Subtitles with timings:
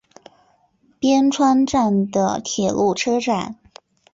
[0.97, 3.59] 边川站的铁路车站。